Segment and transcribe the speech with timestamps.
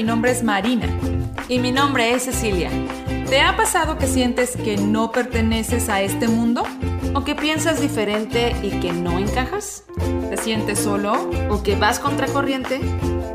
[0.00, 0.88] mi nombre es Marina.
[1.46, 2.70] Y mi nombre es Cecilia.
[3.28, 6.62] ¿Te ha pasado que sientes que no perteneces a este mundo?
[7.14, 9.84] ¿O que piensas diferente y que no encajas?
[10.30, 11.28] ¿Te sientes solo?
[11.50, 12.80] ¿O que vas contracorriente?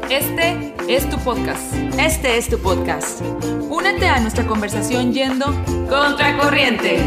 [0.10, 1.72] Este es tu podcast.
[2.00, 3.22] Este es tu podcast.
[3.70, 5.46] Únete a nuestra conversación yendo
[5.88, 6.98] contracorriente.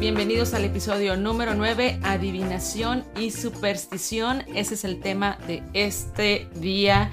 [0.00, 4.42] Bienvenidos al episodio número 9, adivinación y superstición.
[4.52, 7.12] Ese es el tema de este día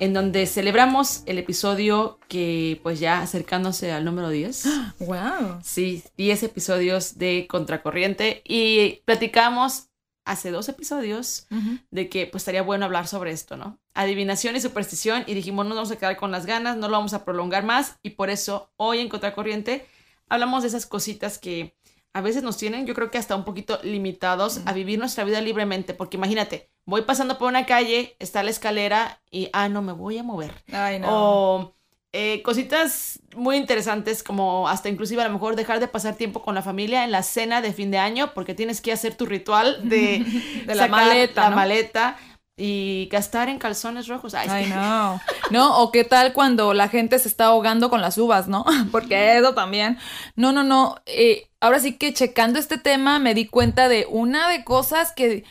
[0.00, 4.64] en donde celebramos el episodio que pues ya acercándose al número 10.
[5.00, 5.60] ¡Wow!
[5.62, 9.88] Sí, 10 episodios de Contracorriente y platicamos
[10.24, 11.46] hace dos episodios
[11.90, 13.78] de que pues estaría bueno hablar sobre esto, ¿no?
[13.94, 16.92] Adivinación y superstición y dijimos no nos vamos a quedar con las ganas, no lo
[16.98, 19.86] vamos a prolongar más y por eso hoy en Contracorriente
[20.28, 21.74] hablamos de esas cositas que
[22.12, 25.40] a veces nos tienen, yo creo que hasta un poquito limitados a vivir nuestra vida
[25.40, 29.92] libremente, porque imagínate, voy pasando por una calle, está la escalera y, ah, no, me
[29.92, 30.64] voy a mover.
[30.72, 31.08] Ay, no.
[31.10, 31.74] O
[32.14, 36.54] eh, cositas muy interesantes como hasta inclusive a lo mejor dejar de pasar tiempo con
[36.54, 39.80] la familia en la cena de fin de año porque tienes que hacer tu ritual
[39.86, 40.24] de,
[40.64, 41.56] De la maleta, La ¿no?
[41.56, 42.16] maleta
[42.56, 44.32] y gastar en calzones rojos.
[44.32, 45.20] Ay, Ay, no.
[45.50, 48.64] No, o qué tal cuando la gente se está ahogando con las uvas, ¿no?
[48.90, 49.98] Porque eso también.
[50.36, 50.96] No, no, no.
[51.04, 55.44] Eh, ahora sí que checando este tema me di cuenta de una de cosas que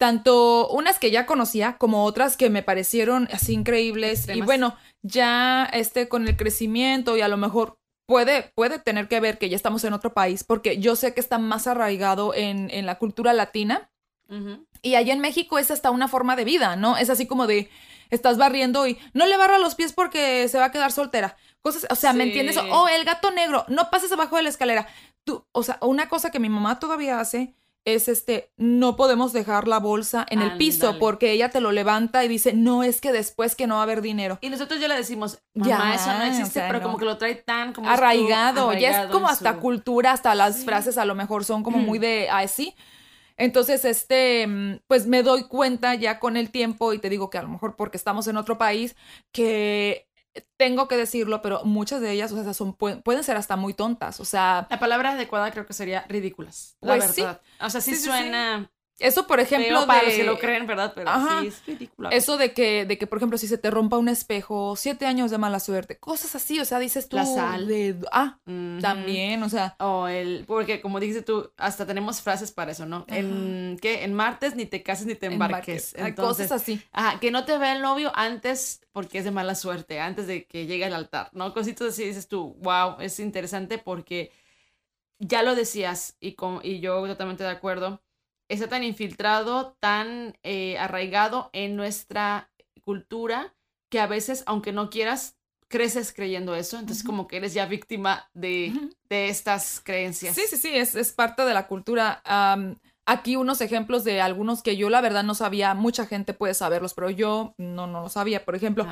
[0.00, 4.26] tanto unas que ya conocía como otras que me parecieron así increíbles.
[4.30, 9.20] Y bueno, ya este con el crecimiento y a lo mejor puede, puede tener que
[9.20, 12.70] ver que ya estamos en otro país, porque yo sé que está más arraigado en,
[12.70, 13.90] en la cultura latina.
[14.80, 16.96] Y allá en México es hasta una forma de vida, ¿no?
[16.96, 17.68] Es así como de,
[18.08, 21.36] estás barriendo y no le barra los pies porque se va a quedar soltera.
[21.60, 22.56] Cosas, o sea, ¿me entiendes?
[22.56, 24.86] Oh, el gato negro, no pases abajo de la escalera.
[25.24, 27.54] Tú, o sea, una cosa que mi mamá todavía hace
[27.86, 32.24] es este, no podemos dejar la bolsa en el piso porque ella te lo levanta
[32.24, 34.38] y dice, no, es que después que no va a haber dinero.
[34.42, 36.84] Y nosotros ya le decimos, mamá, Ya, eso no existe, o sea, pero no.
[36.86, 40.34] como que lo trae tan como tú, arraigado, ya es como hasta su- cultura, hasta
[40.34, 40.64] las Sí.
[40.64, 42.74] frases a lo mejor son como muy de así.
[43.38, 47.38] Entonces, este, mm, pues me doy cuenta ya con el tiempo y te digo que
[47.38, 48.94] a lo mejor porque estamos en otro país,
[49.32, 50.06] que
[50.56, 53.74] tengo que decirlo, pero muchas de ellas, o sea, son, pueden, pueden ser hasta muy
[53.74, 56.76] tontas, o sea, La palabra adecuada creo que sería ridículas.
[56.80, 57.22] La Pues sí.
[57.22, 57.40] verdad.
[57.60, 58.68] O sea, sí, Sí, sí, sí.
[59.00, 60.06] Eso por ejemplo para de...
[60.06, 60.92] los que lo creen, ¿verdad?
[60.94, 61.40] Pero Ajá.
[61.40, 62.10] sí es ridícula.
[62.10, 65.30] Eso de que, de que, por ejemplo, si se te rompa un espejo, siete años
[65.30, 67.16] de mala suerte, cosas así, o sea, dices tú...
[67.16, 67.66] La sal.
[67.66, 68.38] de- ah,
[68.80, 69.74] también, o sea...
[69.80, 73.04] O el, porque como dijiste tú, hasta tenemos frases para eso, ¿no?
[73.08, 74.04] En, ¿qué?
[74.04, 75.94] En martes ni te cases ni te embarques.
[75.96, 76.82] Hay Entonces, cosas así.
[76.92, 80.44] Ajá, que no te vea el novio antes porque es de mala suerte, antes de
[80.44, 81.54] que llegue al altar, ¿no?
[81.54, 84.32] Cositas así dices tú, wow, es interesante porque
[85.18, 88.02] ya lo decías y, con, y yo totalmente de acuerdo,
[88.50, 92.50] está tan infiltrado, tan eh, arraigado en nuestra
[92.82, 93.54] cultura
[93.88, 95.36] que a veces, aunque no quieras,
[95.68, 98.72] creces creyendo eso, entonces como que eres ya víctima de,
[99.08, 100.34] de estas creencias.
[100.34, 102.22] Sí, sí, sí, es, es parte de la cultura.
[103.06, 106.94] Aquí unos ejemplos de algunos que yo la verdad no sabía, mucha gente puede saberlos,
[106.94, 108.44] pero yo no, no lo sabía.
[108.44, 108.86] Por ejemplo,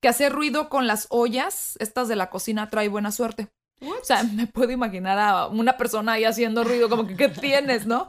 [0.00, 3.48] que hacer ruido con las ollas, estas de la cocina, trae buena suerte.
[3.80, 7.86] O sea, me puedo imaginar a una persona ahí haciendo ruido, como que, ¿qué tienes,
[7.86, 8.08] no?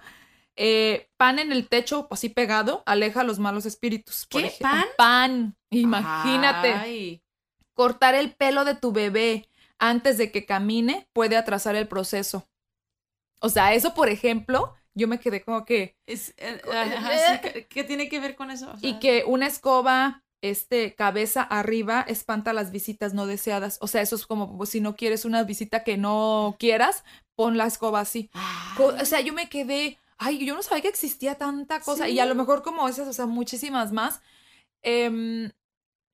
[0.56, 4.26] Eh, pan en el techo, así pegado, aleja a los malos espíritus.
[4.28, 4.54] ¿Qué?
[4.60, 4.86] ¿Pan?
[4.98, 6.74] Pan, imagínate.
[6.74, 7.22] Ay.
[7.74, 9.50] Cortar el pelo de tu bebé
[9.80, 12.48] antes de que camine puede atrasar el proceso.
[13.42, 15.98] O sea, eso, por ejemplo, yo me quedé como que.
[16.08, 18.72] Es, eh, ajá, sí, ¿qué, qué tiene que ver con eso?
[18.72, 23.78] O Y que una escoba, este, cabeza arriba, espanta las visitas no deseadas.
[23.82, 27.04] O sea, eso es como pues, si no quieres una visita que no quieras,
[27.36, 28.30] pon la escoba así.
[28.80, 30.00] O sea, yo me quedé.
[30.18, 32.06] Ay, yo no sabía que existía tanta cosa.
[32.06, 32.14] Sí.
[32.14, 34.22] Y a lo mejor como esas, o sea, muchísimas más.
[34.84, 35.52] Em,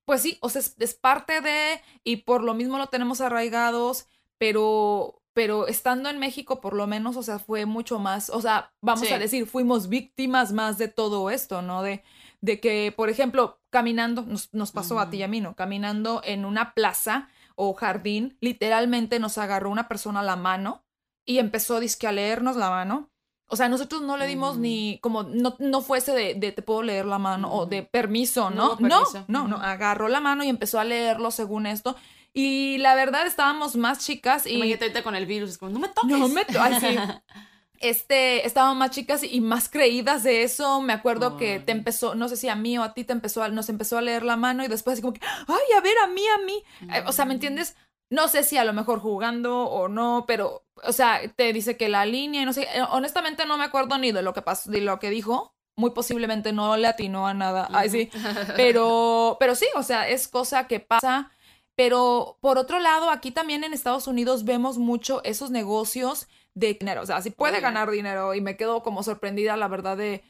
[0.06, 4.06] pues sí, o sea, es, es parte de, y por lo mismo lo tenemos arraigados,
[4.38, 8.72] pero, pero estando en México, por lo menos, o sea, fue mucho más, o sea,
[8.82, 9.14] vamos Sí.
[9.14, 11.82] a decir, fuimos víctimas más de todo esto, ¿no?
[11.82, 12.02] De,
[12.40, 15.54] de que, por ejemplo, caminando, nos, nos pasó a ti y a mí, ¿no?
[15.54, 20.84] Caminando en una plaza o jardín, literalmente nos agarró una persona la mano
[21.24, 23.11] y empezó dizque a leernos la mano.
[23.46, 24.60] O sea, nosotros no le dimos Ujú.
[24.60, 28.50] ni, como, no, no fuese de, de te puedo leer la mano o de permiso,
[28.50, 29.04] No ¿no?
[29.28, 31.94] No, no, agarró la mano y empezó a leerlo según esto.
[32.32, 34.54] Y la verdad estábamos más chicas y...
[34.54, 36.18] Imagínate ahorita con el virus, es como, no me toques.
[36.18, 36.96] No me to- ay, sí.
[37.78, 40.80] Este, estábamos más chicas y más creídas de eso.
[40.82, 43.42] Me acuerdo que te empezó, no sé si a mí o a ti te empezó,
[43.42, 45.94] a- nos empezó a leer la mano y después así como que, ay, a ver,
[46.04, 46.62] a mí, a mí.
[46.94, 47.74] Eh, O sea, ¿me entiendes?
[48.08, 51.88] No sé si a lo mejor jugando o no, pero, o sea, te dice que
[51.88, 54.80] la línea y no sé, honestamente no me acuerdo ni de lo que pasó, de
[54.80, 57.68] lo que dijo, muy posiblemente no le atinó a nada.
[57.72, 58.10] Ay, sí.
[58.56, 61.30] Pero, pero sí, o sea, es cosa que pasa.
[61.74, 67.00] Pero por otro lado, aquí también en Estados Unidos vemos mucho esos negocios de dinero.
[67.00, 70.22] O sea, si puede ganar dinero y me quedo como sorprendida, la verdad, de,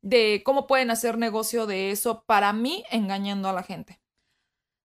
[0.00, 4.00] de cómo pueden hacer negocio de eso, para mí, engañando a la gente.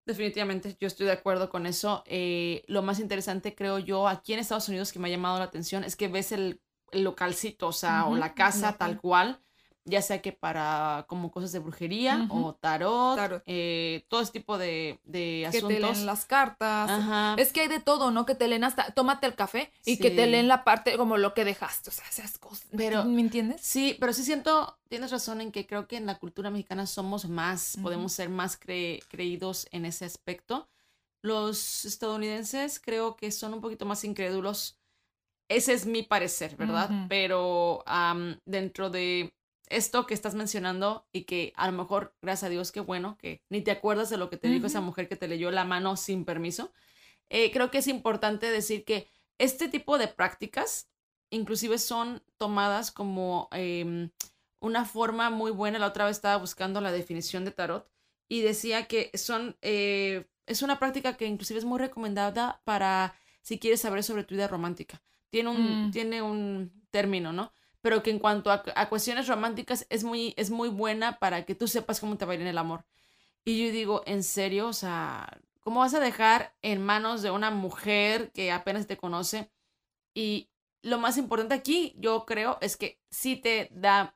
[0.06, 2.04] Definitivamente, yo estoy de acuerdo con eso.
[2.08, 5.46] Eh, lo más interesante, creo yo, aquí en Estados Unidos que me ha llamado la
[5.46, 6.62] atención es que ves el,
[6.94, 9.42] localcito, o sea, o la casa tal cual
[9.86, 15.00] ya sea que para como cosas de brujería o tarot, eh, todo ese tipo de,
[15.04, 15.70] de asuntos.
[15.70, 17.40] Que te leen las cartas.
[17.40, 18.26] Es que hay de todo, ¿no?
[18.26, 21.34] Que te leen hasta, tómate el café y que te leen la parte como lo
[21.34, 22.68] que dejaste, o sea, esas cosas.
[22.76, 23.62] Pero, ¿Me entiendes?
[23.62, 27.28] Sí, pero sí siento, tienes razón en que creo que en la cultura mexicana somos
[27.28, 30.70] más, podemos ser más creídos en ese aspecto.
[31.24, 34.78] Los estadounidenses creo que son un poquito más incrédulos.
[35.48, 36.90] Ese es mi parecer, ¿verdad?
[37.10, 37.84] Pero
[38.46, 39.34] dentro de
[39.72, 43.42] esto que estás mencionando y que a lo mejor, gracias a Dios, qué bueno, que
[43.50, 45.98] ni te acuerdas de lo que te dijo esa mujer que te leyó la mano
[45.98, 46.72] sin permiso.
[47.30, 49.08] Eh, creo que es importante decir que
[49.38, 50.92] este tipo de prácticas
[51.32, 54.12] inclusive son tomadas como em,
[54.60, 55.80] una forma muy buena.
[55.80, 57.90] La otra vez estaba buscando la definición de tarot
[58.28, 63.58] y decía que son, eh, es una práctica que inclusive es muy recomendada para si
[63.58, 65.02] quieres saber sobre tu vida romántica.
[65.30, 65.92] Tiene un, mm.
[65.92, 67.54] tiene un término, ¿no?
[67.82, 71.68] Pero que en cuanto a, cuestiones románticas es muy, es muy buena para que tú
[71.68, 72.86] sepas cómo te va a ir en el amor.
[73.44, 74.68] Y yo digo, ¿en serio?
[74.68, 79.52] O sea, ¿cómo vas a dejar en manos de una mujer que apenas te conoce?
[80.14, 80.52] Y
[80.84, 84.16] lo más importante aquí, yo creo, es que sí te da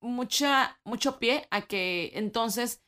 [0.00, 2.82] mucha, mucho pie a que entonces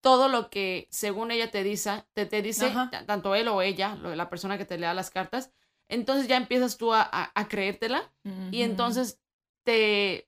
[0.00, 2.72] todo lo que según ella te dice, te, te dice,
[3.06, 5.52] tanto él o ella, la persona que te lea las cartas,
[5.88, 8.12] entonces ya empiezas tú a, a, creértela
[8.52, 9.20] y entonces
[9.68, 10.26] te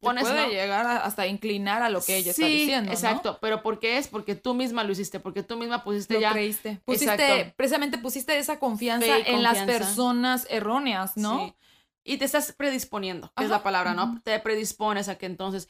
[0.00, 0.24] pones...
[0.24, 2.90] puede llegar hasta inclinar a lo que ella está diciendo.
[2.90, 4.08] Exacto, pero ¿por qué es?
[4.08, 6.32] Porque tú misma lo hiciste, porque tú misma pusiste lo ya.
[6.32, 6.80] Creíste.
[6.84, 11.56] Pusiste, precisamente pusiste esa confianza en las personas erróneas, ¿no?
[12.02, 14.20] Y te estás predisponiendo, que es la palabra, ¿no?
[14.24, 15.68] Te predispones a que entonces,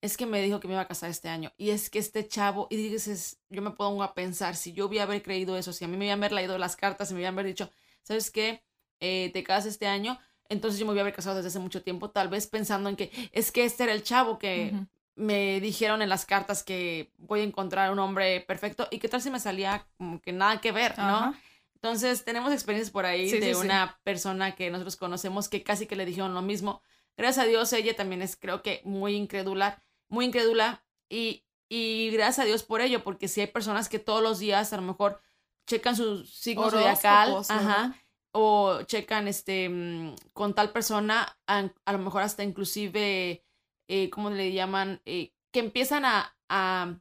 [0.00, 1.52] es que me dijo que me iba a casar este año.
[1.58, 5.04] Y es que este chavo, y dices, yo me pongo a pensar, si yo hubiera
[5.04, 7.46] haber creído eso, si a mí me hubieran leído las cartas, si me hubieran haber
[7.46, 7.70] dicho,
[8.02, 8.62] ¿sabes qué?
[9.00, 10.18] Eh, te casas este año,
[10.52, 12.96] entonces yo me voy a haber casado desde hace mucho tiempo, tal vez pensando en
[12.96, 14.74] que es que este era el chavo que
[15.14, 19.20] me dijeron en las cartas que voy a encontrar un hombre perfecto y qué tal
[19.20, 21.34] si me salía como que nada que ver, ¿no?
[21.74, 26.06] Entonces tenemos experiencias por ahí de una persona que nosotros conocemos que casi que le
[26.06, 26.80] dijeron lo mismo.
[27.16, 32.40] Gracias a Dios ella también es creo que muy incrédula, muy incrédula y, y gracias
[32.40, 35.20] a Dios por ello, porque si hay personas que todos los días a lo mejor
[35.66, 37.96] checan su signo zodiacal, ajá,
[38.32, 41.62] o checan este mm, con tal persona, a,
[41.92, 43.44] lo mejor hasta inclusive,
[43.88, 45.00] eh, ¿cómo le llaman?
[45.04, 46.96] Eh, que empiezan a, a,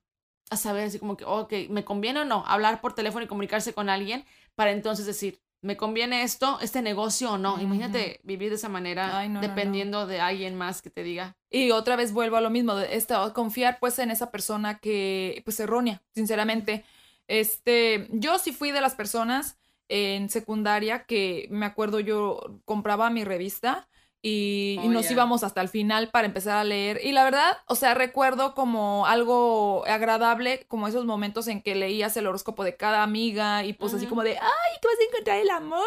[0.49, 2.43] a, saber así como que, ok, ¿me conviene o no?
[2.45, 4.25] Hablar por teléfono y comunicarse con alguien
[4.55, 7.61] para entonces decir, ¿me conviene esto, este negocio o no?
[7.61, 11.37] Imagínate vivir de esa manera dependiendo de alguien más que te diga.
[11.49, 15.41] Y otra vez vuelvo a lo mismo, de esto, confiar pues en esa persona que
[15.45, 16.83] pues errónea, sinceramente.
[17.27, 19.57] Este, yo sí fui de las personas
[19.91, 23.89] en secundaria que me acuerdo yo compraba mi revista
[24.21, 27.01] y, oh, nos íbamos hasta el final para empezar a leer.
[27.03, 32.15] Y la verdad, o sea, recuerdo como algo agradable, como esos momentos en que leías
[32.15, 35.39] el horóscopo de cada amiga y pues así como de, ay, que vas a encontrar
[35.39, 35.83] el amor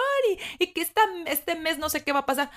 [0.58, 2.50] y, que esta, este mes no sé qué va a pasar.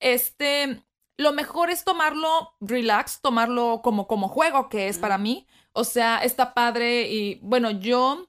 [0.00, 0.82] Este,
[1.16, 5.46] lo mejor es tomarlo relax, tomarlo como, como juego que es para mí.
[5.72, 8.26] O sea, está padre y bueno, yo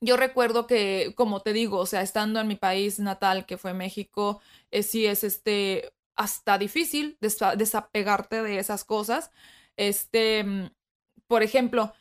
[0.00, 3.74] yo recuerdo que, como te digo, o sea, estando en mi país natal, que fue
[3.74, 9.30] México, eh, sí es este hasta difícil desapegarte de esas cosas.
[9.76, 10.70] Este, mm,
[11.26, 11.92] por ejemplo,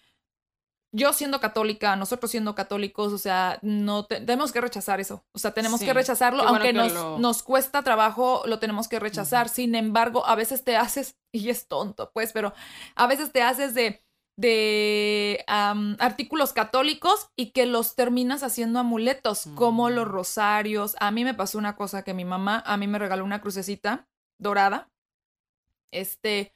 [0.92, 5.26] yo siendo católica, nosotros siendo católicos, o sea, no tenemos que rechazar eso.
[5.32, 9.50] O sea, tenemos que rechazarlo, aunque nos, nos, cuesta trabajo, lo tenemos que rechazar.
[9.50, 12.54] Sin embargo, a veces te haces, y es tonto, pues, pero
[12.96, 14.04] a veces te haces de
[14.36, 20.12] de artículos católicos y que los terminas haciendo amuletos, como los mm.
[20.12, 20.96] rosarios.
[21.00, 24.08] A mí me pasó una cosa que mi mamá a mí me regaló una crucecita
[24.40, 24.90] dorada.
[25.92, 26.54] Este,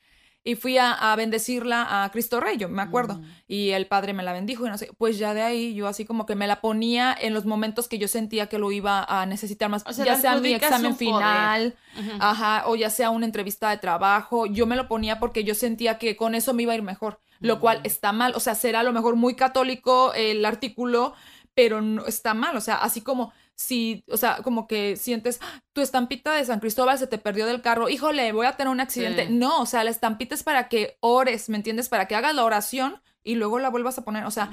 [0.48, 3.16] y fui a, bendecirla a Cristo Rey, yo me acuerdo.
[3.16, 3.26] Mm.
[3.50, 4.90] Y el padre me la bendijo y no sé.
[4.98, 7.98] Pues ya de ahí yo así como que me la ponía en los momentos que
[7.98, 9.84] yo sentía que lo iba a necesitar más.
[9.98, 11.76] ya sea mi examen final,
[12.22, 14.46] ajá, o ya sea una entrevista de trabajo.
[14.46, 17.20] Yo me lo ponía porque yo sentía que con eso me iba a ir mejor.
[17.42, 17.86] Lo cual mm.
[17.86, 18.32] está mal.
[18.34, 21.14] O sea, será a lo mejor muy católico el artículo,
[21.56, 22.56] pero no está mal.
[22.56, 25.62] O sea, así como si, o sea, como que sientes ¡Ah!
[25.74, 28.80] tu estampita de San Cristóbal se te perdió del carro, híjole, voy a tener un
[28.80, 29.28] accidente.
[29.28, 29.34] Sí.
[29.34, 31.90] No, o sea, la estampita es para que ores, ¿me entiendes?
[31.90, 34.26] Para que hagas la oración y luego la vuelvas a poner.
[34.26, 34.52] O sea,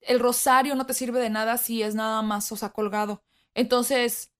[0.00, 3.22] el rosario no te sirve de nada si es nada más, o sea, colgado.
[3.54, 4.32] Entonces,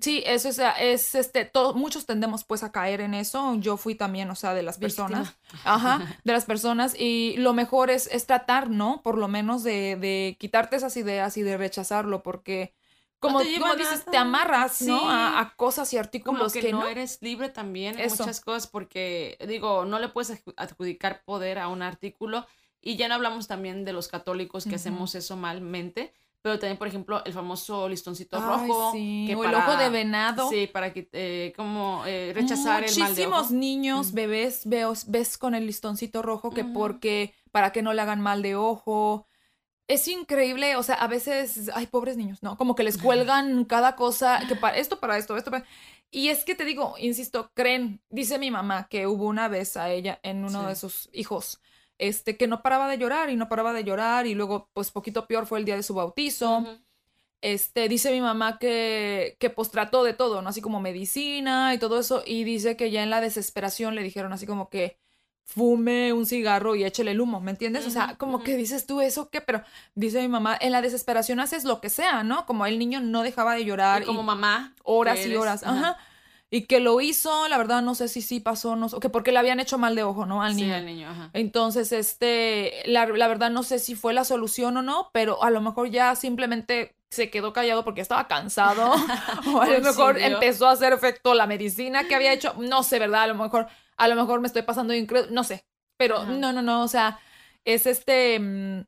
[0.00, 3.56] sí, eso es, es este, todo, muchos tendemos pues a caer en eso.
[3.56, 5.36] Yo fui también, o sea, de las personas.
[5.64, 6.94] Ajá, de las personas.
[6.96, 9.02] Y lo mejor es, es tratar, ¿no?
[9.02, 12.77] Por lo menos de, de quitarte esas ideas y de rechazarlo, porque
[13.20, 14.86] como, te como a dices, te amarras, Sí.
[14.86, 15.08] ¿no?
[15.10, 16.86] A, a cosas y como artículos que, que, no, no.
[16.86, 21.68] eres libre también en muchas cosas porque digo no le puedes adju- adjudicar poder a
[21.68, 22.46] un artículo
[22.80, 26.86] y ya no hablamos también de los católicos que hacemos eso malmente pero también por
[26.86, 30.48] ejemplo el famoso listoncito Ay, rojo sí, que o el ojo de venado.
[30.48, 34.92] sí para que eh, como eh, rechazar el mal de Muchísimos ojo niños, bebés, veo,
[35.08, 39.26] ves con el listoncito rojo que porque, para que no le hagan mal de ojo.
[39.88, 42.56] Es increíble, o sea, a veces, ay, pobres niños, ¿no?
[42.58, 45.64] Como que les cuelgan cada cosa, que para esto, para esto, esto, para...
[46.10, 49.90] Y es que te digo, insisto, creen, dice mi mamá que hubo una vez a
[49.90, 50.66] ella en uno Sí.
[50.68, 51.60] de sus hijos,
[51.96, 55.26] este, que no paraba de llorar y no paraba de llorar y luego, pues, poquito
[55.26, 56.64] peor fue el día de su bautizo.
[57.40, 60.48] Este, dice mi mamá que, que pues trató de todo, ¿no?
[60.50, 62.22] Así como medicina y todo eso.
[62.26, 64.98] Y dice que ya en la desesperación le dijeron así como que
[65.48, 67.86] fume un cigarro y échele el humo, ¿me entiendes?
[67.86, 69.40] O sea, como que dices tú eso, ¿qué?
[69.40, 69.62] Pero
[69.94, 72.44] dice mi mamá, en la desesperación haces lo que sea, ¿no?
[72.44, 75.62] Como el niño no dejaba de llorar y como y mamá horas y horas.
[75.64, 75.96] ajá.
[76.50, 79.08] Y que lo hizo, la verdad no sé si sí pasó, no sé, o que
[79.08, 80.42] porque le habían hecho mal de ojo, ¿no?
[80.42, 80.74] Al sí niño.
[80.74, 81.30] al niño ajá.
[81.32, 85.50] Entonces, este, la, la verdad no sé si fue la solución o no, pero a
[85.50, 88.92] lo mejor ya simplemente se quedó callado porque estaba cansado
[89.54, 92.98] o a lo mejor empezó a hacer efecto la medicina que había hecho, no sé,
[92.98, 93.22] ¿verdad?
[93.22, 93.66] A lo mejor,
[93.98, 95.64] a lo mejor me estoy pasando increíble, no sé,
[95.98, 96.30] pero Ajá.
[96.32, 97.18] no, no, no, o sea,
[97.64, 98.84] es este, mm,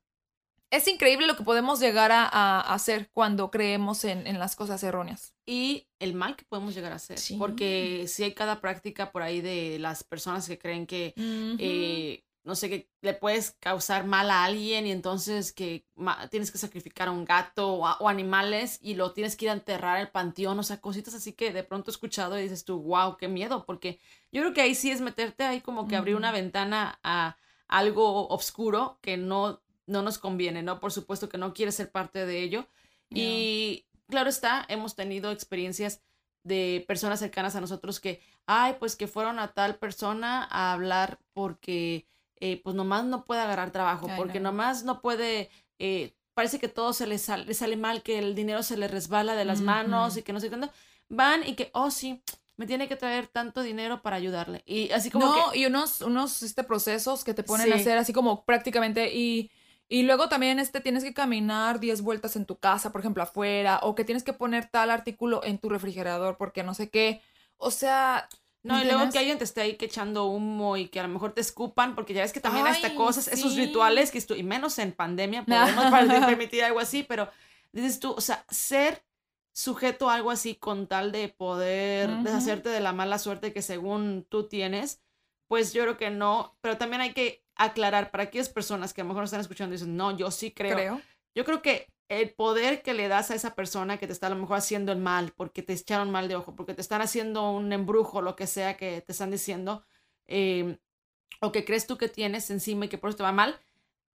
[0.72, 4.82] es increíble lo que podemos llegar a, a hacer cuando creemos en, en las cosas
[4.84, 5.34] erróneas.
[5.46, 7.36] y el mal que podemos llegar a hacer Sí.
[7.36, 11.12] porque si hay cada práctica por ahí de las personas que creen que
[11.58, 15.84] eh, no sé, que le puedes causar mal a alguien y entonces que
[16.30, 19.50] tienes que sacrificar a un gato o, a- o animales y lo tienes que ir
[19.50, 22.64] a enterrar al panteón, o sea, cositas así que de pronto he escuchado y dices
[22.64, 23.98] tú, wow, qué miedo, porque
[24.32, 27.36] yo creo que ahí sí es meterte ahí como que abrir una ventana a
[27.68, 30.80] algo oscuro que no, no nos conviene, ¿no?
[30.80, 32.66] Por supuesto que no quieres ser parte de ello.
[33.12, 36.02] Y claro está, hemos tenido experiencias
[36.42, 41.18] de personas cercanas a nosotros que, ay, pues que fueron a tal persona a hablar
[41.32, 42.06] porque,
[42.40, 44.50] eh, pues nomás no puede agarrar trabajo, Ay, porque no.
[44.50, 48.34] nomás no puede, eh, parece que todo se le, sal- le sale mal, que el
[48.34, 50.70] dinero se le resbala de las manos y que no sé cuándo,
[51.08, 52.22] van y que, oh, sí,
[52.56, 54.62] me tiene que traer tanto dinero para ayudarle.
[54.66, 55.58] Y así como no, que...
[55.58, 59.50] y unos, unos este, procesos que te ponen a hacer así como prácticamente y,
[59.88, 63.80] y luego también este, tienes que caminar 10 vueltas en tu casa, por ejemplo, afuera,
[63.82, 67.22] o que tienes que poner tal artículo en tu refrigerador porque no sé qué.
[67.56, 68.28] O sea,
[68.62, 71.08] No, y luego que alguien te esté ahí que echando humo y que a lo
[71.08, 73.60] mejor te escupan, porque ya ves que también hasta Ay, cosas, esos sí.
[73.60, 75.84] rituales que estu- y menos en pandemia podemos
[76.26, 77.28] permitir algo así, pero
[77.72, 79.02] dices tú, o sea, ser
[79.52, 82.24] sujeto a algo así con tal de poder Ujú.
[82.24, 85.02] deshacerte de la mala suerte que según tú tienes,
[85.48, 89.04] pues yo creo que no, pero también hay que aclarar para aquellas personas que a
[89.04, 90.76] lo mejor nos están escuchando y dicen, no, yo sí creo.
[90.76, 91.00] creo.
[91.34, 94.30] Yo creo que el poder que le das a esa persona que te está a
[94.30, 97.52] lo mejor haciendo el mal, porque te echaron mal de ojo, porque te están haciendo
[97.52, 99.84] un embrujo, lo que sea que te están diciendo,
[100.26, 100.78] eh,
[101.40, 103.60] o que crees tú que tienes encima y que por eso te va mal,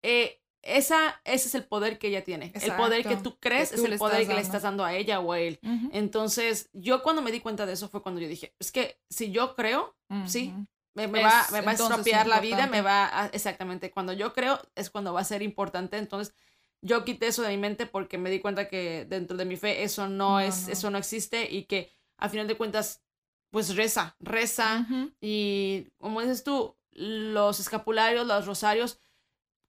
[0.03, 2.51] eh, esa, ese es el poder que ella tiene.
[2.61, 5.21] el poder que tú crees que es el poder que le estás dando a ella
[5.21, 5.59] o a él.
[5.93, 9.31] Entonces, yo cuando me di cuenta de eso fue cuando yo dije, es que si
[9.31, 10.65] yo creo, sí, ujú.
[10.95, 14.11] me, me Es va, me va a estropear la vida, me va a, exactamente, cuando
[14.11, 16.35] yo creo es cuando va a ser importante, entonces
[16.81, 19.83] yo quité eso de mi mente porque me di cuenta que dentro de mi fe
[19.83, 20.73] eso no, No, es, no.
[20.73, 23.01] eso no existe y que a final de cuentas,
[23.49, 24.85] pues reza, reza
[25.21, 28.99] y como dices tú, los escapularios, los rosarios,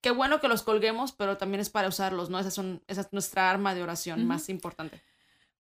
[0.00, 2.38] qué bueno que los colguemos, pero también es para usarlos, ¿no?
[2.38, 5.00] Esa, son, esa es nuestra arma de oración más importante.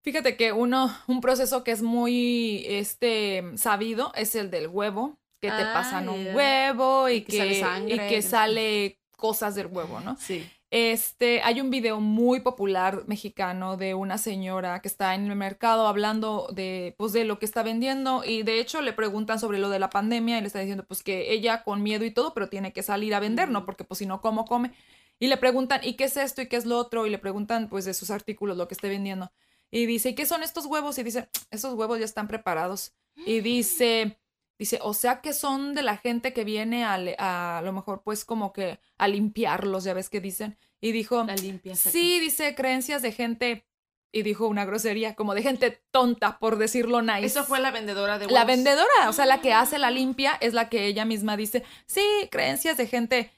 [0.02, 5.48] Fíjate que uno, un proceso que es muy este sabido es el del huevo, que
[5.48, 7.94] te Ah, pasan un huevo y que que, sale sangre.
[7.94, 10.16] y que sale cosas del huevo, ¿no?
[10.16, 10.48] Sí.
[10.70, 15.86] Este, hay un video muy popular mexicano de una señora que está en el mercado
[15.86, 19.68] hablando de, pues, de lo que está vendiendo y de hecho le preguntan sobre lo
[19.68, 22.48] de la pandemia y le está diciendo, pues, que ella con miedo y todo, pero
[22.48, 23.64] tiene que salir a vender, ¿no?
[23.64, 24.72] Porque, pues, si no, ¿cómo come?
[25.20, 27.06] Y le preguntan, ¿y qué es esto y qué es lo otro?
[27.06, 29.32] Y le preguntan, pues, de sus artículos, lo que esté vendiendo.
[29.70, 30.98] Y dice, ¿y qué son estos huevos?
[30.98, 32.94] Y dice, esos huevos ya están preparados.
[33.14, 34.18] Y dice,
[34.58, 38.02] dice, o sea que son de la gente que viene a, le- a, lo mejor,
[38.02, 40.58] pues, como que a limpiarlos, ya ves que dicen.
[40.80, 41.74] Y dijo, La limpia.
[41.74, 43.66] Sí, dice creencias de gente
[44.12, 47.26] y dijo una grosería, como de gente tonta, por decirlo nice.
[47.26, 50.54] Eso fue la vendedora de La vendedora, o sea, la que hace la limpia es
[50.54, 53.30] la que ella misma dice, sí, creencias de gente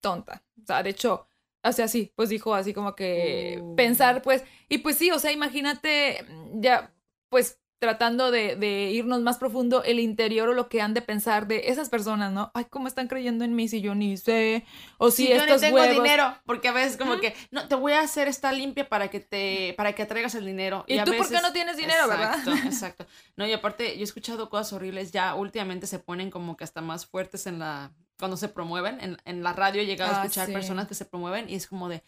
[0.00, 0.42] tonta.
[0.62, 1.26] O sea, de hecho,
[1.62, 3.74] o sea, sí, pues dijo así como que Uh.
[3.76, 6.24] pensar, pues, y pues sí, o sea, imagínate
[6.54, 6.94] ya,
[7.28, 11.48] pues tratando de, de irnos más profundo el interior o lo que han de pensar
[11.48, 12.52] de esas personas, ¿no?
[12.54, 14.64] Ay, ¿cómo están creyendo en mí si yo ni sé?
[14.98, 15.92] O si Si yo ni estos tengo huevos...
[15.92, 19.18] dinero, porque a veces como que, no, te voy a hacer esta limpia para que
[19.18, 20.84] te, para que traigas el dinero.
[20.86, 22.38] ¿Y a tú por qué no tienes dinero, verdad?
[22.38, 23.06] Exacto, exacto.
[23.36, 26.80] No, y aparte, yo he escuchado cosas horribles, ya últimamente se ponen como que hasta
[26.82, 30.24] más fuertes en la, cuando se promueven, en, en la radio he llegado a Ah,
[30.24, 30.52] escuchar sí.
[30.52, 32.04] personas que se promueven y es como de,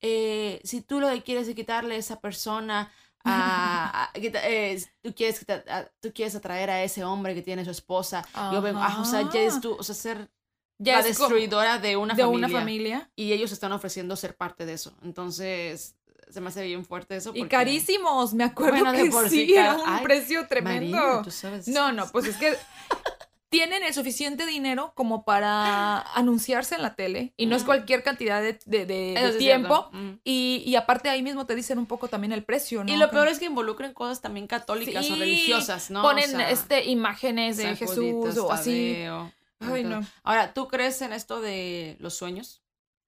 [0.00, 2.92] eh, si tú lo que quieres es quitarle a esa persona,
[3.24, 7.70] a, a- eh, tú, quieres, a- tú quieres atraer a ese hombre que tiene su
[7.70, 10.30] esposa, yo vengo, ah, o sea, ya es tú, o sea, ser
[10.78, 12.46] Ya la destruidora de una de familia.
[12.48, 13.10] una familia.
[13.16, 14.96] Y ellos están ofreciendo ser parte de eso.
[15.02, 15.96] Entonces,
[16.30, 17.32] se me hace bien fuerte eso.
[17.34, 20.96] Y carísimos, me acuerdo Bueno, de que por sí, sí, era un ay, precio tremendo.
[20.96, 21.66] Marina, tú sabes.
[21.68, 22.54] No, no, pues es que
[23.50, 28.42] tienen el suficiente dinero como para anunciarse en la tele y no es cualquier cantidad
[28.42, 29.90] de, de- de- de tiempo
[30.24, 32.92] y, y aparte ahí mismo te dicen un poco también el precio, ¿no?
[32.92, 36.02] Y lo peor es que involucran cosas también católicas o Sí, religiosas, ¿no?
[36.02, 38.92] ponen O sea, este imágenes de Jesús o así.
[38.94, 40.00] Tadeo, Ay, no.
[40.22, 42.62] Ahora, ¿tú crees en esto de los sueños?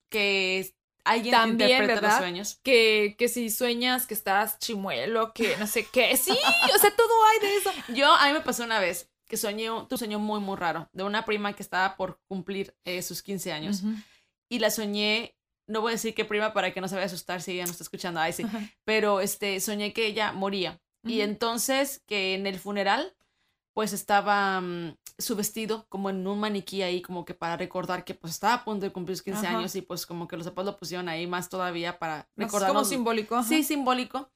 [0.08, 2.08] Que alguien También, te interpreta ¿verdad?
[2.10, 2.58] los sueños.
[2.62, 6.16] Que, que si sueñas que estás chimuelo, que no sé qué.
[6.16, 6.30] Sí,
[6.74, 7.70] o sea, todo hay de eso.
[7.94, 10.88] Yo, a mí me pasó una vez que soñé, un- tu sueño muy, muy raro,
[10.92, 13.82] de una prima que estaba por cumplir eh, sus 15 años.
[14.50, 15.36] Y la soñé,
[15.68, 17.64] no voy a decir qué prima para que no se vaya a asustar si ella
[17.64, 18.44] no está escuchando, ay sí,
[18.84, 20.80] pero este, soñé que ella moría.
[21.04, 23.14] Y entonces que en el funeral,
[23.72, 28.14] pues estaba mm, su vestido como en un maniquí ahí, como que para recordar que
[28.14, 29.58] pues estaba a punto de cumplir sus 15 Ajá.
[29.58, 32.68] años y pues como que los papás lo pusieron ahí más todavía para recordar.
[32.68, 33.36] como simbólico.
[33.36, 33.48] ajá.
[33.48, 34.28] Sí, simbólico.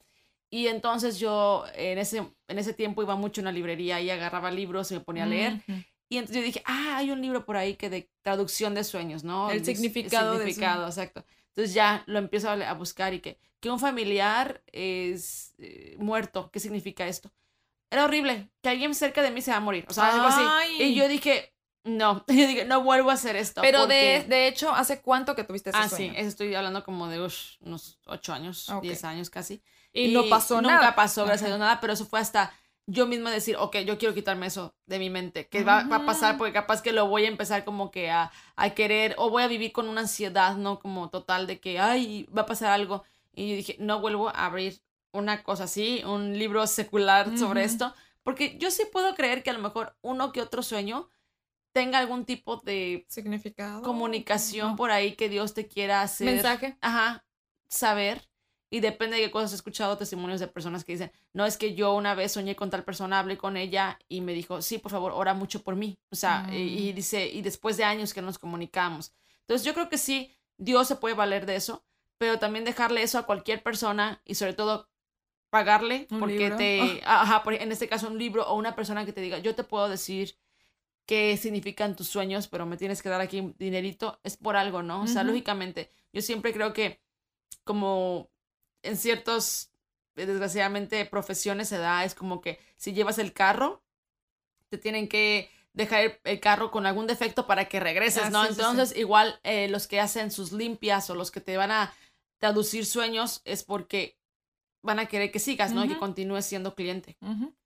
[0.54, 4.50] Y entonces yo en ese, en ese tiempo iba mucho a una librería y agarraba
[4.52, 5.54] libros y me ponía a leer.
[5.68, 5.78] Ujú.
[6.11, 9.25] Y entonces yo dije, ah, hay un libro por ahí que de traducción de sueños,
[9.25, 9.50] ¿no?
[9.50, 11.25] El Dice- significado de significado, exacto.
[11.49, 16.50] Entonces ya lo empiezo a, a buscar y que, que un familiar es eh, muerto,
[16.52, 17.32] ¿qué significa esto?
[17.90, 20.82] Era horrible, que alguien cerca de mí se va a morir, o sea, algo así.
[20.82, 23.60] Y yo dije, no, yo dije, no vuelvo a hacer esto.
[23.60, 26.12] Pero de, porque- de hecho, ¿hace cuánto que tuviste ese Ah, sueño?
[26.12, 28.82] sí, eso estoy hablando como de ush, unos ocho años, Ok.
[28.82, 29.60] diez años casi.
[29.95, 30.95] Y, no pasó nunca nada.
[30.95, 31.49] pasó, gracias a.
[31.49, 32.52] Dios, nada, pero eso fue hasta
[32.87, 36.04] yo misma decir, ok, yo quiero quitarme eso de mi mente, que va, va a
[36.07, 39.43] pasar porque capaz que lo voy a empezar como que a, a querer, o voy
[39.43, 40.78] a vivir con una ansiedad, ¿no?
[40.80, 43.02] Como total de que, ay, va a pasar algo.
[43.33, 47.71] Y yo dije, no vuelvo a abrir una cosa así, un libro secular sobre Ujú.
[47.73, 51.09] esto, porque yo sí puedo creer que a lo mejor uno que otro sueño
[51.73, 53.80] tenga algún tipo de Significado.
[53.83, 54.76] comunicación No.
[54.76, 56.76] por ahí que Dios te quiera hacer Mensaje.
[56.83, 57.25] ajá,
[57.69, 58.28] saber.
[58.75, 61.76] Y depende de qué cosas he escuchado testimonios de personas que dicen, no es que
[61.76, 64.91] yo una vez soñé con tal persona, hablé con ella y me dijo, sí, por
[64.91, 65.97] favor, ora mucho por mí.
[66.10, 66.97] O sea, y, y Mm.
[66.97, 69.13] dice, y después de años que nos comunicamos.
[69.43, 71.84] Entonces yo creo que sí, Dios se puede valer de eso,
[72.19, 74.89] pero también dejarle eso a cualquier persona y sobre todo
[75.50, 76.56] pagarle porque libro.
[76.56, 79.63] te, ajá, en este caso un libro o una persona que te diga, yo te
[79.63, 80.37] puedo decir
[81.06, 85.02] qué significan tus sueños, pero me tienes que dar aquí dinerito, es por algo, ¿no?
[85.02, 87.00] O sea, lógicamente, yo siempre creo que
[87.63, 88.30] como
[88.84, 89.70] en ciertos,
[90.16, 93.82] eh, desgraciadamente, profesiones se da, es como que si llevas el carro,
[94.68, 98.42] te tienen que dejar el, carro con algún defecto para que regreses, Ah, ¿no?
[98.42, 98.60] sí, sí.
[98.60, 101.92] Entonces, igual eh, los que hacen sus limpias o los que te van a
[102.38, 104.16] traducir sueños es porque
[104.82, 105.84] van a querer que sigas, ¿no?
[105.84, 107.16] Y que continúes siendo cliente.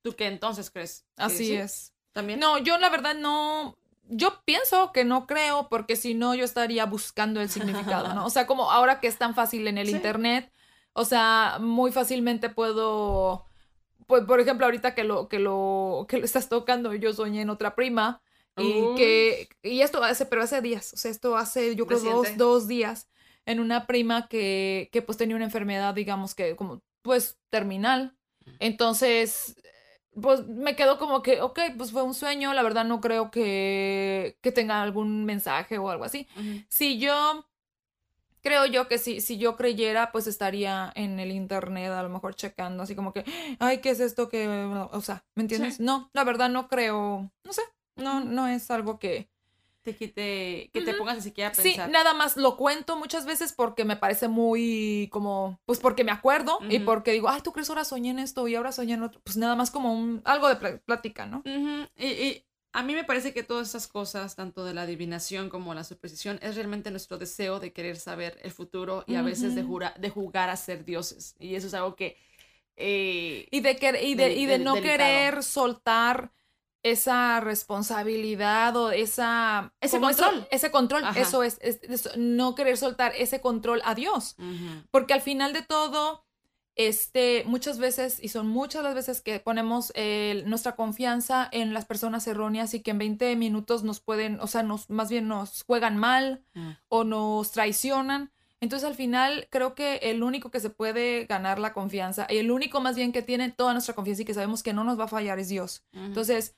[0.01, 1.05] ¿Tú qué entonces crees?
[1.17, 1.53] ¿Que Así sí?
[1.53, 1.93] es.
[2.13, 2.39] También.
[2.39, 3.77] No, yo la verdad no.
[4.07, 8.25] Yo pienso que no creo, porque si no, yo estaría buscando el significado, ¿no?
[8.25, 9.95] O sea, como ahora que es tan fácil en el Sí.
[9.95, 10.51] internet,
[10.93, 13.45] o sea, muy fácilmente puedo.
[14.07, 17.49] Pues, por ejemplo, ahorita que lo, que lo, que lo estás tocando, yo soñé en
[17.49, 18.21] otra prima.
[18.57, 19.47] Y que.
[19.63, 20.93] Y esto hace, pero hace días.
[20.93, 23.07] O sea, esto hace, yo creo, dos, dos días.
[23.45, 28.15] En una prima que, que pues tenía una enfermedad, digamos que como, pues, terminal.
[28.59, 29.55] Entonces,
[30.21, 34.37] pues me quedó como que, ok, pues fue un sueño, la verdad no creo que,
[34.41, 36.27] que tenga algún mensaje o algo así.
[36.67, 37.45] Si yo,
[38.41, 42.35] creo yo que si, si yo creyera, pues estaría en el internet a lo mejor
[42.35, 43.23] checando, así como que,
[43.59, 45.75] ay, ¿qué es esto que, o sea, ¿me entiendes?
[45.77, 45.83] Sí.
[45.83, 47.61] No, la verdad no creo, no sé,
[47.95, 49.29] no, no es algo que...
[49.81, 51.89] Te quite, que te pongas ni siquiera a Sí, pensar.
[51.89, 56.59] nada más lo cuento muchas veces porque me parece muy como, pues porque me acuerdo
[56.69, 59.21] y porque digo, ay, ¿tú crees ahora soñé en esto y ahora soñé en otro?
[59.23, 61.37] Pues nada más como un, algo de pl- plática, ¿no?
[61.39, 65.49] Ujú, Y, y a mí me parece que todas esas cosas, tanto de la adivinación
[65.49, 69.55] como la superstición, es realmente nuestro deseo de querer saber el futuro y a veces
[69.55, 71.35] de, jura- de jugar a ser dioses.
[71.39, 72.17] Y eso es algo que
[72.77, 76.31] Eh, y de, que, y de, y de no querer soltar
[76.81, 80.47] esa responsabilidad o esa ese control.
[80.51, 81.59] ese control eso es,
[82.17, 84.35] no querer soltar ese control a Dios.
[84.91, 86.25] Porque al final de todo
[86.75, 89.91] este muchas veces y son muchas las veces que ponemos
[90.45, 94.63] nuestra confianza en las personas erróneas y que en 20 minutos nos pueden o sea
[94.63, 96.69] nos más bien nos juegan mal mm.
[96.87, 101.73] o nos traicionan entonces al final creo que el único que se puede ganar la
[101.73, 104.73] confianza y el único más bien que tiene toda nuestra confianza y que sabemos que
[104.73, 105.85] no nos va a fallar es Dios.
[105.93, 106.57] Entonces,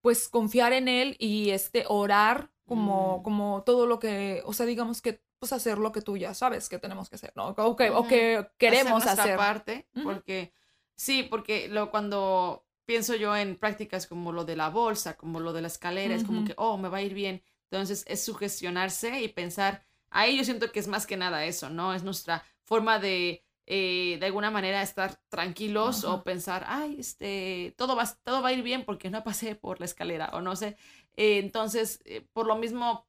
[0.00, 3.22] pues confiar en Él y este orar como, mm.
[3.22, 6.68] como todo lo que, o sea, digamos que pues hacer lo que tú ya sabes
[6.68, 7.48] que tenemos que hacer, ¿no?
[7.48, 9.20] O que, o que queremos hacer.
[9.20, 9.36] hacer.
[9.36, 10.52] parte, porque
[10.94, 15.52] sí, porque lo cuando pienso yo en prácticas como lo de la bolsa, como lo
[15.52, 17.42] de la escalera, es como que, oh, me va a ir bien.
[17.70, 21.92] Entonces es sugestionarse y pensar, Ahí yo siento que es más que nada eso, ¿no?
[21.92, 27.96] Es nuestra forma de, eh, de alguna manera, estar tranquilos o pensar, ay, este, todo
[27.96, 30.76] va, todo va a ir bien porque no pasé por la escalera o no sé.
[31.16, 33.08] Eh, entonces, eh, por lo mismo,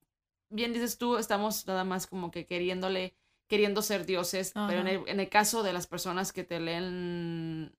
[0.49, 3.15] bien dices tú, estamos nada más como que queriéndole,
[3.47, 7.75] queriendo ser dioses, pero en el, en el caso de las personas que te leen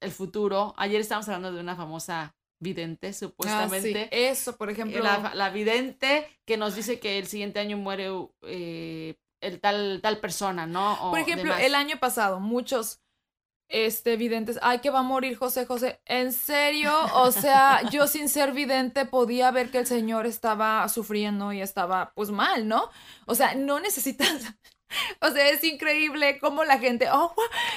[0.00, 4.08] el futuro, ayer estábamos hablando de una famosa vidente, ah, supuestamente.
[4.30, 5.02] Eso, por ejemplo.
[5.02, 8.08] La, vidente que nos dice que el siguiente año muere
[8.42, 10.96] eh, el tal, tal persona, ¿no?
[11.10, 13.00] por ejemplo, el año pasado, muchos
[13.72, 16.00] este, videntes, ay, que va a morir José José.
[16.04, 16.92] ¿En serio?
[17.14, 22.12] O sea, yo sin ser vidente podía ver que el señor estaba sufriendo y estaba,
[22.14, 22.90] pues, mal, ¿no?
[23.26, 24.54] O sea, no necesitas
[25.20, 27.34] o sea, es increíble cómo la gente, oh,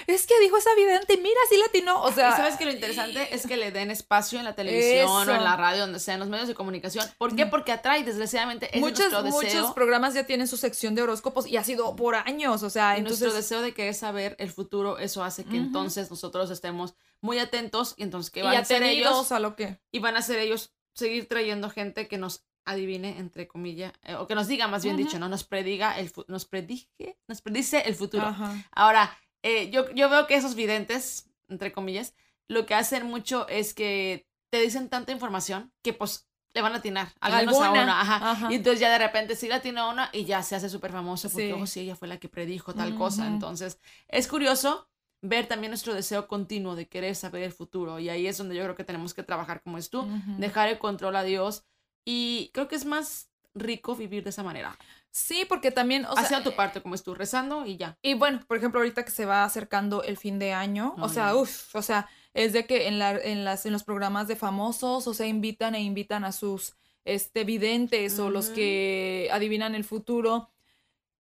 [0.08, 2.02] es que dijo esa vidente, mira, sí latino.
[2.04, 5.30] O sea, ¿Y sabes que lo interesante es que le den espacio en la televisión
[5.30, 7.06] o en la radio, donde sea, en los medios de comunicación.
[7.18, 7.46] ¿Por qué?
[7.46, 9.24] Porque atrae, desgraciadamente, es muchos, deseo.
[9.24, 12.98] Muchos programas ya tienen su sección de horóscopos y ha sido por años, o sea,
[12.98, 13.22] entonces...
[13.22, 17.94] nuestro deseo de querer saber el futuro, eso hace que entonces nosotros estemos muy atentos
[17.98, 19.32] y entonces, ¿qué van a hacer ellos?
[19.32, 19.80] a lo que...
[19.92, 24.28] Y van a hacer ellos seguir trayendo gente que nos adivine, entre comillas, eh, o
[24.28, 25.30] que nos diga más bien dicho, ¿no?
[25.30, 28.36] Nos prediga, el nos predije, nos predice el futuro.
[28.72, 32.16] Ahora, eh, yo, yo veo que esos videntes, entre comillas,
[32.48, 36.78] lo que hacen mucho es que te dicen tanta información que pues le van a
[36.78, 38.02] atinar, al menos a una.
[38.02, 38.48] Ajá.
[38.50, 40.92] Y entonces ya de repente sí la tiene a una y ya se hace súper
[40.92, 41.62] famoso porque, sí.
[41.62, 43.28] oh, sí, ella fue la que predijo tal cosa.
[43.28, 44.88] Entonces, es curioso
[45.22, 48.00] ver también nuestro deseo continuo de querer saber el futuro.
[48.00, 50.80] Y ahí es donde yo creo que tenemos que trabajar como es tú, dejar el
[50.80, 51.66] control a Dios
[52.06, 54.78] y creo que es más rico vivir de esa manera.
[55.12, 57.98] Sí, porque también, o sea, tu parte como tú rezando y ya.
[58.02, 61.36] Y bueno, por ejemplo, ahorita que se va acercando el fin de año, o sea,
[61.36, 65.08] uff, o sea, es de que en, la, en, las, en los programas de famosos,
[65.08, 70.50] o sea, invitan e invitan a sus este, videntes o los que adivinan el futuro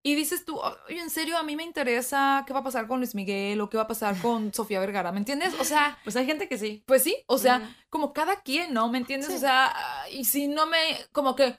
[0.05, 2.99] y dices tú, oye, en serio, a mí me interesa qué va a pasar con
[2.99, 5.55] Luis Miguel o qué va a pasar con Sofía Vergara, ¿me entiendes?
[5.59, 5.97] O sea...
[6.03, 6.83] Pues hay gente que sí.
[6.85, 8.87] Pues sí, o sea, como cada quien, ¿no?
[8.87, 9.31] ¿Me entiendes?
[9.31, 9.75] O sea,
[10.11, 10.77] y si no me,
[11.11, 11.57] como que,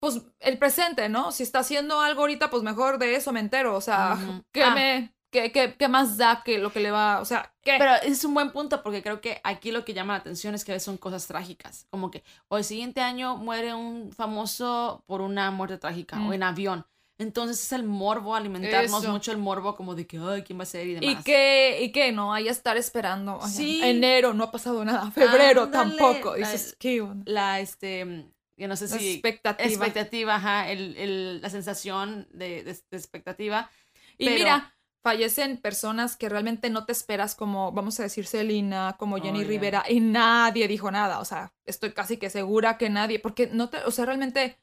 [0.00, 1.30] pues el presente, ¿no?
[1.30, 4.18] Si está haciendo algo ahorita, pues mejor de eso me entero, o sea,
[4.52, 4.74] ¿qué ah.
[4.74, 5.14] me...
[5.30, 7.74] ¿Qué, qué, más da que lo que le va, o sea, ¿qué?
[7.76, 10.64] Pero es un buen punto porque creo que aquí lo que llama la atención es
[10.64, 15.50] que son cosas trágicas, como que o el siguiente año muere un famoso por una
[15.50, 16.86] muerte trágica o en avión
[17.18, 20.66] entonces es el morbo, alimentarnos mucho el morbo como de que, ay, ¿quién va a
[20.66, 20.86] ser?
[20.86, 21.20] Y demás.
[21.20, 23.40] Y que, y que no, hay estar esperando.
[23.46, 23.80] sí.
[23.82, 25.10] Enero, no ha pasado nada.
[25.12, 26.34] Febrero tampoco.
[26.34, 29.12] Dices, ¿qué La, este, yo no sé si...
[29.12, 29.68] Expectativa.
[29.68, 33.70] Expectativa, ajá, el, el, la sensación de, de, expectativa.
[34.18, 34.74] Y mira,
[35.04, 39.84] fallecen personas que realmente no te esperas como, vamos a decir, Celina, como Jenny Rivera,
[39.88, 41.20] y nadie dijo nada.
[41.20, 44.58] O sea, estoy casi que segura que nadie, porque no te, o sea, realmente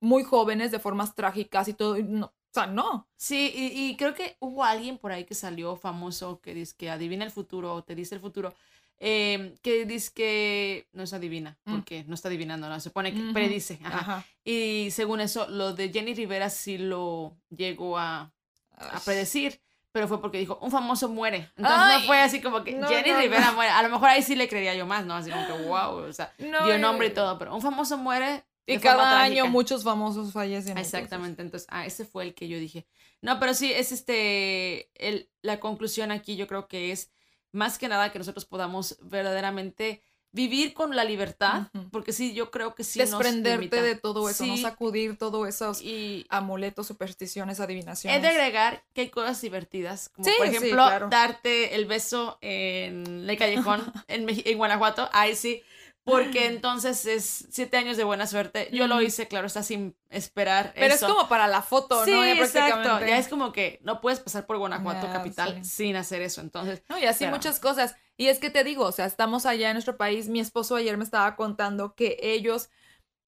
[0.00, 1.96] muy jóvenes de formas trágicas y todo.
[1.98, 3.08] no, o sea, no.
[3.16, 7.24] Sí, y, creo que hubo alguien por ahí que salió famoso que dice que adivina
[7.24, 8.54] el futuro o te dice el futuro.
[9.02, 11.72] Em, que dice que no es adivina, mm.
[11.72, 13.78] porque no está adivinando, no, se pone que predice.
[13.82, 14.26] Ajá.
[14.44, 18.30] Y según eso, lo de Jenny Rivera sí lo llegó a,
[18.76, 19.58] a predecir
[19.92, 21.50] pero fue porque dijo, un famoso muere.
[21.56, 23.72] Entonces no fue así como que Jenny Rivera muere.
[23.72, 25.14] A lo mejor ahí sí le creería yo más, ¿no?
[25.14, 28.78] Así como que, wow, o sea, dio nombre y todo, pero un famoso muere y
[28.78, 30.78] cada año muchos famosos fallecen.
[30.78, 31.68] Exactamente, entonces.
[31.70, 32.86] ah, ese fue el que yo dije.
[33.20, 37.10] No, pero sí, es este, el, la conclusión aquí yo creo que es
[37.52, 40.02] más que nada que nosotros podamos verdaderamente
[40.32, 43.00] vivir con la libertad, porque sí, yo creo que sí.
[43.00, 45.82] Desprenderte de todo eso, no sacudir todos esos
[46.28, 48.18] amuletos, supersticiones, adivinaciones.
[48.18, 53.36] He de agregar que hay cosas divertidas, como por ejemplo darte el beso en el
[53.36, 55.62] callejón en, en Guanajuato, ahí sí
[56.10, 58.68] porque entonces es siete años de buena suerte.
[58.72, 60.72] Yo lo hice, claro, está sin esperar.
[60.74, 61.06] Pero eso.
[61.06, 62.24] es como para la foto, Sí, ¿no?
[62.24, 63.00] Ya exacto.
[63.06, 65.70] Ya es como que no puedes pasar por Guanajuato Ya, capital sí.
[65.70, 66.40] sin hacer eso.
[66.40, 67.96] Entonces, No, y así Pero- muchas cosas.
[68.16, 70.28] Y es que te digo, o sea, estamos allá en nuestro país.
[70.28, 72.68] Mi esposo ayer me estaba contando que ellos,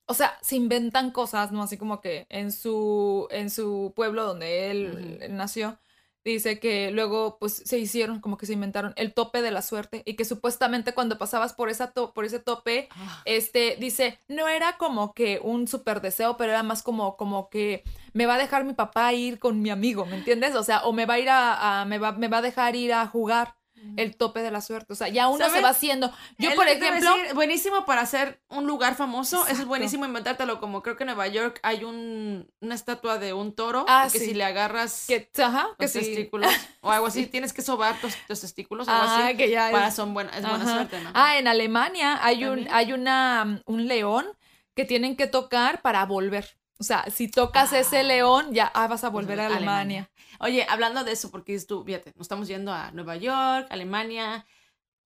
[0.06, 1.62] o sea, se inventan cosas, ¿no?
[1.62, 5.78] Así como que en su, en su pueblo donde él nació,
[6.24, 10.02] dice que luego, pues, se hicieron, como que se inventaron el tope de la suerte
[10.04, 14.48] y que supuestamente cuando pasabas por, esa to- por ese tope, ah, este, dice, no
[14.48, 17.82] era como que un super deseo, pero era más como, como que
[18.12, 20.54] me va a dejar mi papá ir con mi amigo, ¿me entiendes?
[20.54, 22.76] O sea, o me va a ir a, a- me va, me va a dejar
[22.76, 23.56] ir a jugar
[23.96, 24.92] el tope de la suerte.
[24.92, 26.12] O sea, ya uno se va haciendo.
[26.38, 29.46] Yo, por ejemplo, decir, buenísimo para hacer un lugar famoso.
[29.46, 30.60] Eso es buenísimo inventártelo.
[30.60, 33.84] Como creo que en Nueva York hay un, una estatua de un toro.
[33.88, 34.26] Ah, que sí.
[34.26, 35.98] si le agarras que, ajá, que los sí.
[36.00, 39.36] testículos o algo así, tienes que sobar tus, tus testículos o algo Ah, así.
[39.36, 41.10] que ya es- Para son buena, es buena suerte, ¿no?
[41.14, 44.26] Ah, en Alemania hay un, hay una, mm, un león
[44.74, 46.56] que tienen que tocar para volver.
[46.82, 48.02] O sea, si tocas ese Ah.
[48.02, 49.70] león, ya ah, vas a volver a Alemania.
[49.70, 50.10] Alemania.
[50.40, 54.44] Oye, hablando de eso, porque tú, fíjate, nos estamos yendo a Nueva York, Alemania.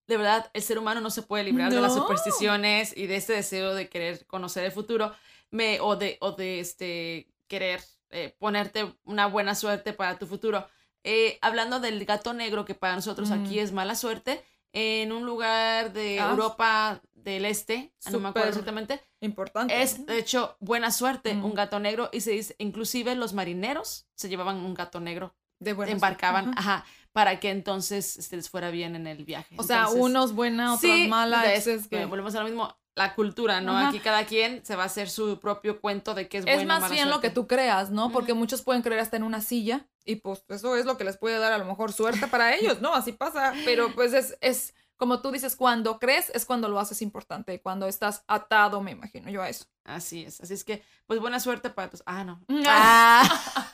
[0.07, 3.33] De verdad, el ser humano no se puede librar de las supersticiones y de este
[3.33, 5.13] deseo de querer conocer el futuro,
[5.51, 10.67] me, o de, o de este querer eh, ponerte una buena suerte para tu futuro.
[11.03, 13.33] Eh, hablando del gato negro, que para nosotros Mm.
[13.45, 16.29] aquí es mala suerte, en un lugar de Ah.
[16.31, 19.81] Europa del Este, no me acuerdo exactamente, Importante.
[19.81, 21.43] es de hecho buena suerte Mm.
[21.45, 25.73] un gato negro y se dice, inclusive los marineros se llevaban un gato negro de
[25.73, 29.55] buena embarcaban, ajá, para que entonces este, les fuera bien en el viaje.
[29.57, 31.51] O sea, unos buena, otros sí, mala.
[31.53, 32.05] es- es que...
[32.05, 33.75] volvemos a lo mismo, la cultura, ¿no?
[33.77, 33.89] Ajá.
[33.89, 36.77] Aquí cada quien se va a hacer su propio cuento de qué es, Es bueno
[36.77, 38.11] o más bien lo que tú creas, ¿no?
[38.11, 41.17] Porque muchos pueden creer hasta en una silla y pues eso es lo que les
[41.17, 42.95] puede dar a lo mejor suerte para ellos, ¿no?
[42.95, 47.01] Así pasa, pero pues es, es como tú dices, cuando crees es cuando lo haces
[47.01, 49.65] importante, cuando estás atado, me imagino yo a eso.
[49.83, 52.01] Así es, así es que, pues buena suerte para tus...
[52.05, 52.41] Ah, no.
[52.65, 53.71] Ah.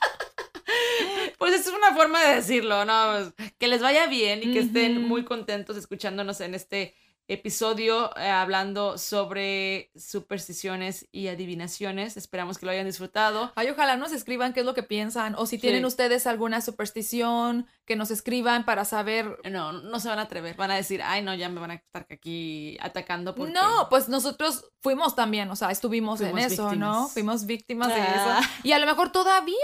[1.38, 3.12] Pues es una forma de decirlo, ¿no?
[3.12, 6.94] Pues, que les vaya bien y que estén muy contentos escuchándonos en este
[7.28, 12.16] episodio eh, hablando sobre supersticiones y adivinaciones.
[12.16, 13.52] Esperamos que lo hayan disfrutado.
[13.54, 15.86] Ay, ojalá nos escriban qué es lo que piensan o si tienen Sí.
[15.86, 20.56] ustedes alguna superstición, que nos escriban para saber No, no se van a atrever.
[20.56, 23.52] Van a decir, ay, no, ya me van a estar aquí atacando porque...
[23.52, 27.08] No, pues nosotros fuimos también, o sea, estuvimos Fuimos en eso, ¿no?
[27.08, 28.40] Fuimos víctimas de Ah.
[28.40, 28.50] eso.
[28.62, 29.54] Y a lo mejor todavía.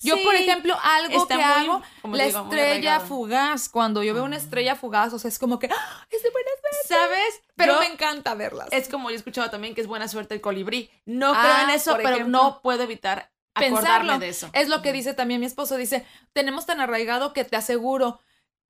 [0.00, 3.68] Yo, Sí, por ejemplo, algo que muy, hago, la digo, estrella fugaz.
[3.68, 4.40] Cuando yo veo una Ah.
[4.40, 6.06] estrella fugaz, o sea, es como que, ¡ah!
[6.10, 6.88] es de buena suerte.
[6.88, 7.40] ¿Sabes?
[7.56, 8.68] Pero Yo- me encanta verlas.
[8.70, 10.90] Es como yo he escuchado también que es buena suerte el colibrí.
[11.06, 12.38] No Ah, creo en eso, pero ejemplo.
[12.38, 14.18] no puedo evitar Pensarlo.
[14.18, 14.50] de eso.
[14.52, 15.76] Es lo que dice también mi esposo.
[15.76, 18.20] Dice, tenemos tan arraigado que te aseguro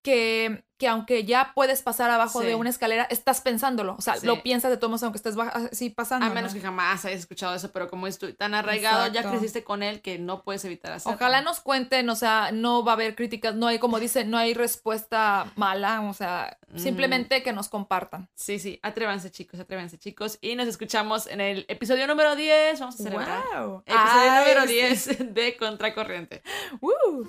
[0.02, 2.46] que, que aunque ya puedes pasar abajo Sí.
[2.48, 3.94] de una escalera, estás pensándolo.
[3.98, 4.26] O sea, Sí.
[4.26, 6.26] lo piensas de todos, aunque estés así pasando.
[6.26, 6.60] A menos ¿no?
[6.60, 10.18] que jamás hayas escuchado eso, pero como estoy tan arraigado, ya creciste con él que
[10.18, 11.16] no puedes evitar hacerlo.
[11.16, 14.36] Ojalá nos cuenten, o sea, no va a haber críticas, no hay, como dice, no
[14.38, 16.78] hay respuesta mala, o sea, Mm.
[16.78, 18.28] simplemente que nos compartan.
[18.34, 20.38] Sí, sí, atrévanse chicos, atrévanse chicos.
[20.40, 22.80] Y nos escuchamos en el episodio número 10.
[22.80, 23.42] Vamos a celebrar.
[23.54, 23.82] ¡Wow!
[23.86, 24.72] Episodio Ay, número sí.
[24.74, 26.42] 10 de Contracorriente.
[26.80, 27.28] ¡Woo!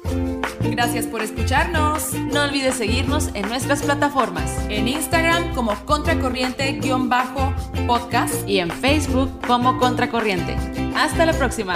[0.62, 2.13] Gracias por escucharnos.
[2.13, 8.47] No olvides seguirnos en nuestras plataformas En Instagram como contracorriente-podcast.
[8.47, 10.56] y en Facebook como Contracorriente.
[10.95, 11.76] Hasta la próxima.